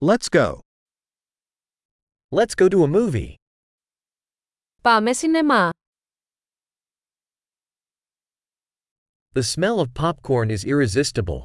[0.00, 0.60] Let's go.
[2.30, 3.34] Let's go to a movie.
[4.82, 5.70] Πάμε σινεμά.
[9.32, 11.42] The smell of popcorn is irresistible.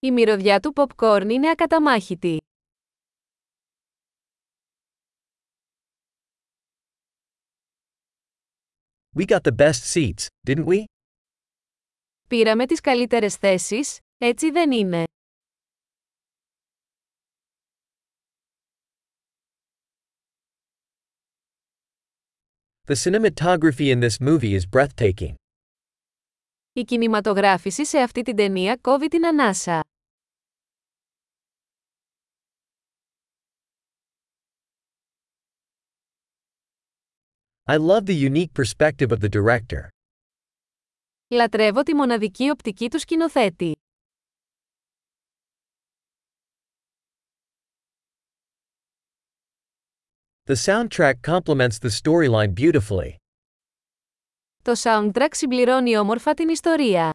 [0.00, 2.36] Η μυρωδιά του popcorn είναι ακαταμάχητη.
[9.14, 10.84] We got the best seats, didn't we?
[12.28, 15.04] Πήραμε τις καλύτερες θέσεις, έτσι δεν είναι.
[22.86, 25.34] The cinematography in this movie is breathtaking.
[26.72, 29.80] Η κινηματογράφηση σε αυτή την ταινία κόβει την ανάσα.
[37.64, 39.88] I love the unique perspective of the director.
[41.28, 43.72] Λατρεύω τη μοναδική οπτική του σκηνοθέτη.
[50.46, 53.16] The soundtrack complements the storyline beautifully.
[54.62, 57.12] Το soundtrack συμπληρώνει όμορφα την ιστορία.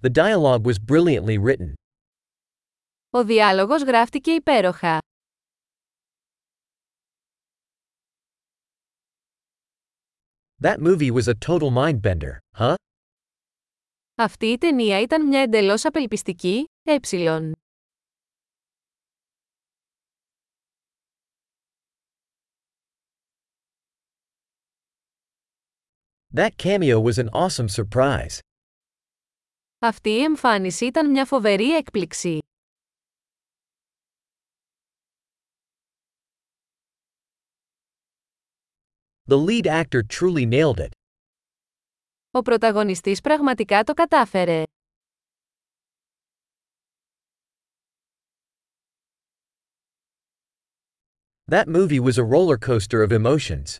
[0.00, 1.72] The dialogue was brilliantly written.
[3.10, 4.98] Ο διάλογος γράφτηκε υπέροχα.
[10.60, 12.76] That movie was a total mindbender, huh?
[14.15, 16.95] Αυτή η ταινία ήταν μια εντελώς απελπιστική, ε.
[26.35, 28.39] That cameo was an awesome surprise.
[29.79, 32.37] Αυτή η εμφάνιση ήταν μια φοβερή έκπληξη.
[39.29, 41.02] The lead actor truly nailed it.
[42.35, 44.63] Ο πρωταγωνιστής πραγματικά το κατάφερε.
[51.51, 53.75] That movie was a roller coaster of emotions.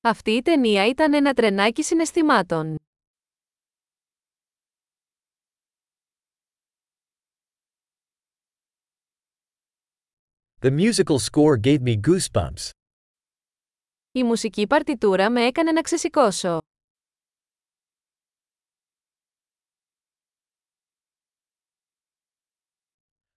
[0.00, 2.76] Αυτή η ταινία ήταν ένα τρενάκι συναισθημάτων.
[10.60, 12.70] The musical score gave me goosebumps.
[14.12, 16.58] Η μουσική παρτιτούρα με έκανε να ξεσηκώσω.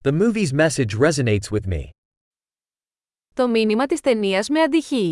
[0.03, 1.89] The movie's message resonates with me.
[3.33, 5.11] Το μήνυμα της ταινίας με αντυχεί.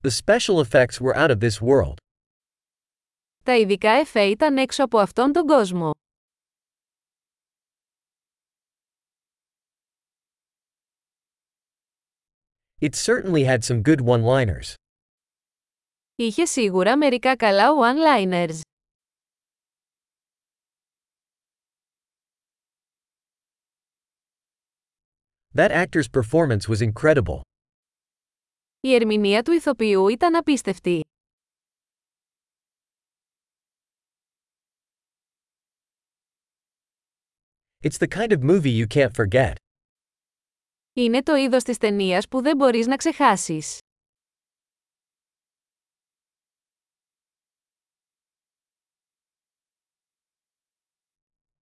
[0.00, 1.94] The special effects were out of this world.
[3.44, 5.90] Τα ειδικά εφέ ήταν έξω από αυτόν τον κόσμο.
[12.80, 14.74] It certainly had some good one-liners.
[16.14, 18.60] Είχε σίγουρα μερικά καλά one-liners.
[25.53, 27.41] That actor's performance was incredible.
[28.79, 31.01] Η ερμηνεία του ηθοποιού ήταν απίστευτη.
[37.81, 39.53] It's the kind of movie you can't forget.
[40.93, 43.77] Είναι το είδος της ταινίας που δεν μπορείς να ξεχάσεις.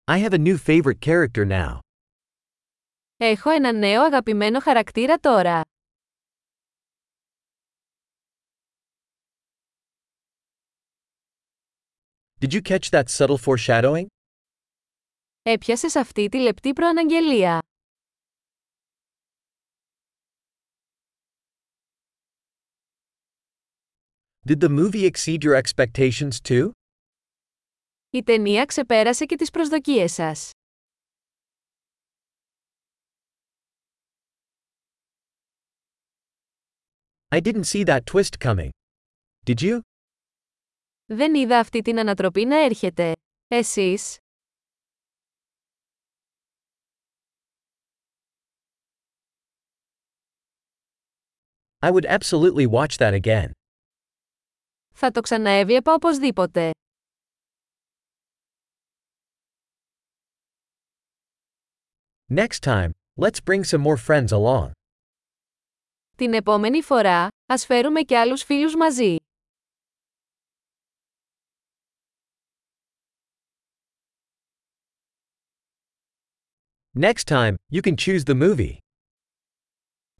[0.10, 1.80] I have a new favorite character now.
[3.25, 5.61] Έχω ένα νέο αγαπημένο χαρακτήρα τώρα.
[12.41, 14.07] Did you catch that subtle foreshadowing?
[15.43, 17.59] Έπιασες αυτή τη λεπτή προαναγγελία.
[24.49, 26.71] Did the movie exceed your expectations too?
[28.11, 30.52] Η ταινία ξεπέρασε και τις προσδοκίες σας.
[37.32, 38.70] I didn't see that twist coming.
[39.46, 39.80] Did you?
[41.06, 43.14] Δεν είδα αυτή την ανατροπή να έρχεται.
[43.48, 44.18] Εσείς?
[51.80, 53.52] I would absolutely watch that again.
[54.94, 56.72] Θα το ξαναέβλεπα οπωσδήποτε.
[62.30, 64.72] Next time, let's bring some more friends along.
[66.23, 69.17] Την επόμενη φορά, ας φέρουμε και άλλους φίλους μαζί.
[77.01, 78.77] Next time, you can choose the movie.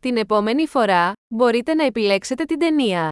[0.01, 3.09] Την επόμενη φορά, μπορείτε να επιλέξετε την ταινία.